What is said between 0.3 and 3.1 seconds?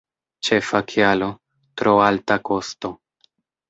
Ĉefa kialo: tro alta kosto.